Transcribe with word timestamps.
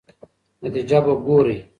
نتیجه 0.63 0.99
به 1.05 1.13
ګورئ. 1.25 1.57